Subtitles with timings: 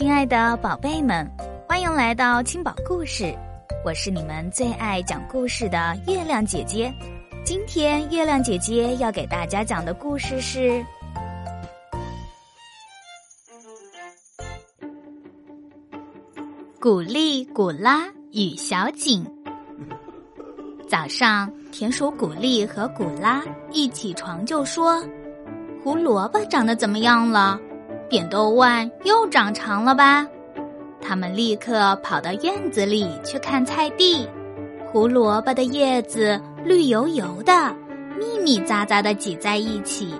[0.00, 1.30] 亲爱的宝贝们，
[1.68, 3.36] 欢迎来到青宝故事，
[3.84, 6.90] 我是你们最爱讲故事的月亮姐姐。
[7.44, 10.70] 今天月亮姐姐要给大家讲的故事是
[16.80, 19.22] 《古丽古拉与小景》。
[20.88, 25.04] 早上，田鼠古丽和古拉一起床就说
[25.84, 27.60] ：“胡萝卜长得怎么样了？”
[28.10, 30.26] 扁豆腕又长长了吧？
[31.00, 34.28] 他们立刻跑到院子里去看菜地。
[34.84, 37.72] 胡萝卜的叶子绿油油的，
[38.18, 40.12] 密密匝匝的挤在一起。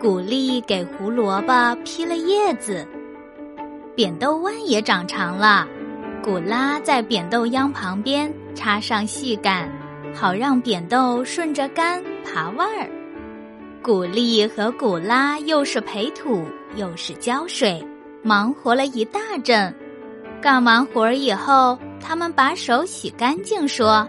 [0.00, 2.86] 古丽给胡萝卜披了叶子。
[3.96, 5.66] 扁豆腕也长长了，
[6.22, 9.68] 古拉在扁豆秧旁边插上细杆，
[10.14, 12.88] 好让扁豆顺着杆爬腕儿。
[13.84, 16.42] 古丽和古拉又是培土。
[16.74, 17.86] 又是浇水，
[18.22, 19.72] 忙活了一大阵。
[20.40, 24.08] 干完活儿以后，他们把手洗干净，说：“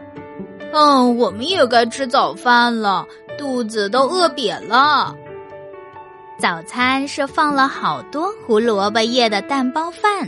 [0.74, 3.06] 嗯，我们也该吃早饭了，
[3.38, 5.14] 肚子都饿瘪了。”
[6.40, 10.28] 早餐是放了好多胡萝卜叶的蛋包饭。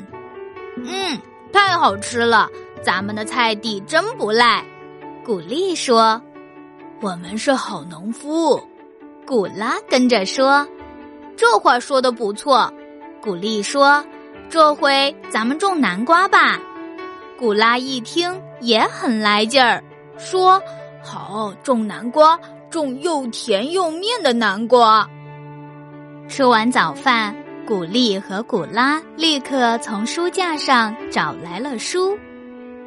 [0.75, 1.17] 嗯，
[1.53, 2.49] 太好吃了！
[2.83, 4.63] 咱们的菜地真不赖。
[5.25, 6.21] 古丽说
[7.01, 8.61] ：“我们是好农夫。”
[9.27, 10.65] 古拉跟着说。
[11.35, 12.71] 这话说的不错，
[13.21, 14.03] 古丽说
[14.49, 16.57] ：“这回咱们种南瓜吧。”
[17.37, 19.83] 古拉一听也很来劲儿，
[20.17, 20.59] 说
[21.03, 22.39] ：“好，种南瓜，
[22.69, 25.05] 种又甜又面的南瓜。”
[26.29, 27.35] 吃完早饭，
[27.67, 32.17] 古丽和古拉立刻从书架上找来了书。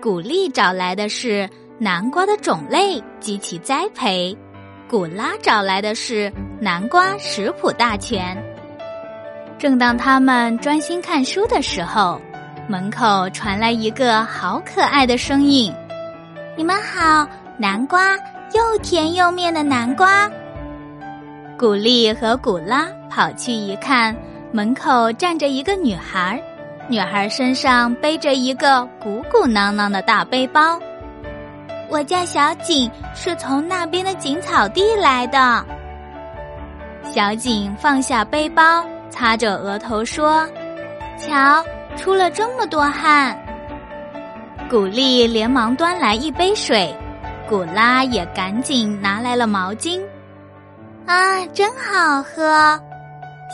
[0.01, 4.35] 古丽找来的是南瓜的种类及其栽培。
[4.91, 8.37] 古拉找来的是南瓜食谱大全。
[9.57, 12.21] 正当他们专心看书的时候，
[12.67, 15.73] 门口传来一个好可爱的声音
[16.59, 17.25] ：“你们好，
[17.57, 18.17] 南瓜
[18.53, 20.29] 又甜又面的南瓜。”
[21.57, 24.13] 古丽和古拉跑去一看，
[24.51, 26.43] 门口站着一个女孩，
[26.89, 30.81] 女孩身上背着一个鼓鼓囊囊的大背包。
[31.91, 35.65] 我叫小景，是从那边的景草地来的。
[37.03, 40.49] 小景放下背包，擦着额头说
[41.19, 41.65] ：“瞧，
[41.97, 43.37] 出了这么多汗。”
[44.71, 46.95] 古丽连忙端来一杯水，
[47.49, 50.01] 古拉也赶紧拿来了毛巾。
[51.07, 52.81] 啊，真好喝！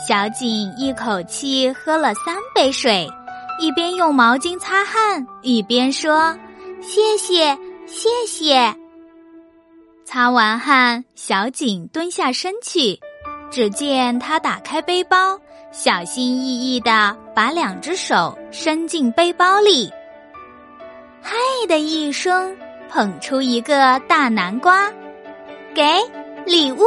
[0.07, 3.09] 小景一口气喝了三杯水，
[3.59, 6.37] 一边用毛巾擦汗，一边说
[6.79, 8.75] ：“谢谢。”谢谢。
[10.05, 12.99] 擦完汗，小景蹲下身去，
[13.49, 15.39] 只见他打开背包，
[15.71, 19.91] 小心翼翼的把两只手伸进背包里，
[21.21, 21.35] 嗨
[21.67, 22.55] 的一声，
[22.89, 24.91] 捧出一个大南瓜，
[25.73, 25.83] 给
[26.45, 26.83] 礼物。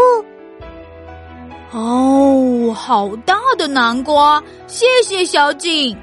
[1.72, 4.42] 哦，好大的南瓜！
[4.66, 5.96] 谢谢小景。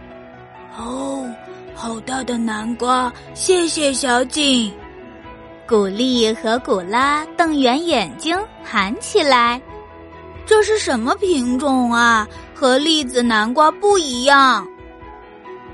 [0.77, 1.29] 哦，
[1.75, 3.11] 好大的南瓜！
[3.33, 4.71] 谢谢小景。
[5.67, 9.61] 古丽和古拉瞪圆眼睛，喊起来
[10.47, 12.25] ：“这是什么品种啊？
[12.55, 14.65] 和栗子南瓜不一样，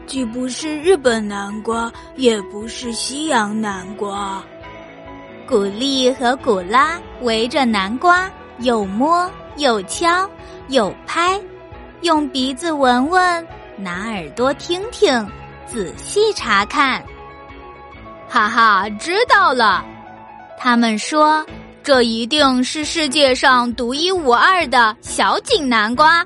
[0.08, 4.44] 既不是日本南瓜，也不是西洋南瓜。”
[5.48, 8.28] 古丽和古拉围着南瓜，
[8.62, 10.28] 又摸又敲
[10.70, 11.40] 又拍，
[12.02, 15.30] 用鼻子闻闻，拿耳朵听听，
[15.68, 17.04] 仔细查看。
[18.34, 19.86] 哈哈，知道了！
[20.58, 21.46] 他们说，
[21.84, 26.26] 这一定是世界上独一无二的小井南瓜。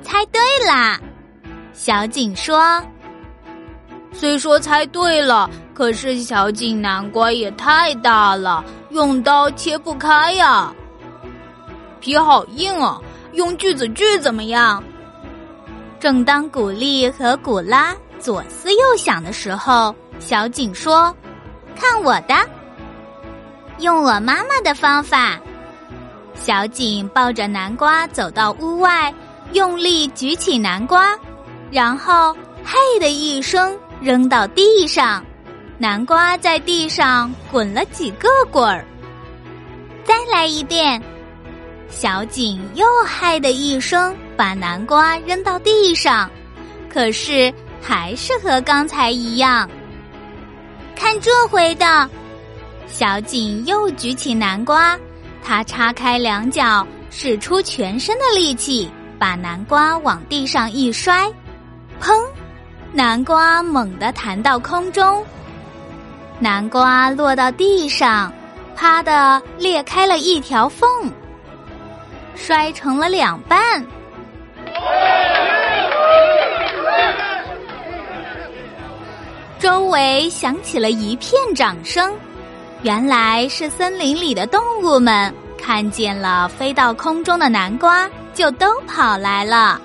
[0.00, 0.96] 猜对啦！
[1.72, 2.80] 小景说
[4.14, 10.72] ：“虽说猜对了，可是小井南瓜也太大了，用刀切不开呀。
[11.98, 13.02] 皮好硬哦，
[13.32, 14.80] 用锯子锯怎么样？”
[15.98, 19.92] 正当古丽和古拉左思右想的时候。
[20.18, 21.14] 小景说
[21.74, 22.34] ：“看我的，
[23.78, 25.38] 用我妈妈的方法。”
[26.34, 29.12] 小景抱着南瓜走到屋外，
[29.52, 31.18] 用力举起南瓜，
[31.70, 32.32] 然后
[32.64, 35.24] “嘿”的一声扔到地上，
[35.78, 38.84] 南瓜在地上滚了几个滚儿。
[40.04, 41.02] 再来一遍，
[41.88, 46.30] 小景又“嗨”的一声把南瓜扔到地上，
[46.88, 49.68] 可是还是和刚才一样。
[50.98, 52.10] 看这回的，
[52.88, 54.98] 小景又举起南瓜，
[55.44, 61.32] 他叉开两脚，使出全身的力气，把南瓜往地上一摔，
[62.02, 62.20] 砰！
[62.92, 65.24] 南瓜猛地弹到空中，
[66.40, 68.32] 南瓜落到地上，
[68.74, 70.88] 啪的裂开了一条缝，
[72.34, 73.86] 摔成了两半。
[79.58, 82.14] 周围响起了一片掌声，
[82.82, 89.80] 原来是森林里的动物们看见了飞到空中的南瓜，就都跑来了。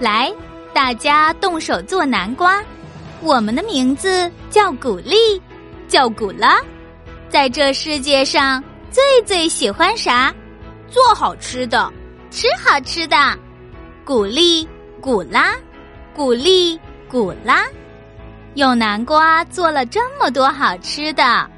[0.00, 0.32] 来，
[0.72, 2.60] 大家动手做南瓜。
[3.20, 5.40] 我们的名字叫古丽，
[5.86, 6.60] 叫古拉，
[7.28, 10.34] 在这世界上最最喜欢啥？
[10.88, 11.92] 做好吃的，
[12.30, 13.16] 吃好吃的。
[14.04, 14.68] 古丽
[15.00, 15.54] 古拉，
[16.12, 16.78] 古丽
[17.08, 17.64] 古拉。
[18.54, 21.50] 用南瓜做了这么多好吃的：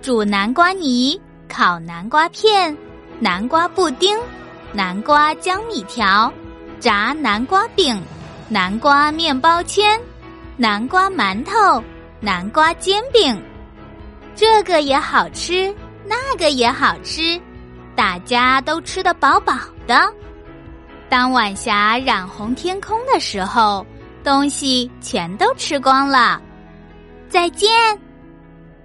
[0.00, 2.76] 煮南瓜泥、烤南瓜片、
[3.18, 4.16] 南瓜布丁、
[4.72, 6.32] 南瓜江米条、
[6.78, 8.00] 炸南瓜饼、
[8.48, 10.00] 南瓜面包圈、
[10.56, 11.82] 南瓜馒头、
[12.20, 13.36] 南瓜煎饼。
[14.36, 15.74] 这个也好吃，
[16.04, 17.40] 那个也好吃，
[17.96, 19.54] 大家都吃得饱饱
[19.88, 20.08] 的。
[21.08, 23.84] 当晚霞染红天空的时候。
[24.24, 26.40] 东西全都吃光了，
[27.28, 27.70] 再见。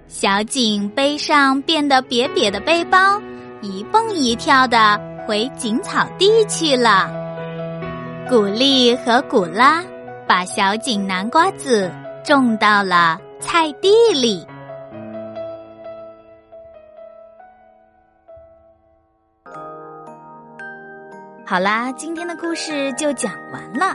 [0.06, 3.18] 小景背上变得瘪瘪的背包，
[3.62, 7.10] 一蹦一跳的回景草地去了。
[8.28, 9.82] 古丽和古拉
[10.28, 11.90] 把小景南瓜子
[12.22, 14.46] 种到了菜地里。
[21.46, 23.94] 好啦，今天的故事就讲完了。